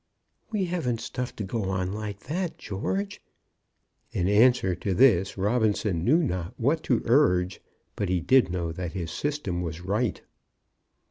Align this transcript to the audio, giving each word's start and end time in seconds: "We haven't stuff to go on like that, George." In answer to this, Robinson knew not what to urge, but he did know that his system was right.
"We 0.51 0.65
haven't 0.65 0.99
stuff 0.99 1.35
to 1.35 1.43
go 1.43 1.65
on 1.65 1.93
like 1.93 2.21
that, 2.21 2.57
George." 2.57 3.21
In 4.11 4.27
answer 4.27 4.73
to 4.73 4.95
this, 4.95 5.37
Robinson 5.37 6.03
knew 6.03 6.23
not 6.23 6.55
what 6.59 6.81
to 6.85 7.03
urge, 7.05 7.61
but 7.95 8.09
he 8.09 8.19
did 8.19 8.49
know 8.49 8.71
that 8.71 8.93
his 8.93 9.11
system 9.11 9.61
was 9.61 9.81
right. 9.81 10.19